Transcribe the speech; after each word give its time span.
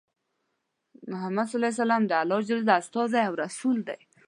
محمد 1.11 1.47
ص 1.51 1.53
د 2.09 2.11
الله 2.23 2.39
ج 2.47 2.51
استازی 2.79 3.21
او 3.27 3.33
رسول 3.43 3.77
دی. 3.87 3.99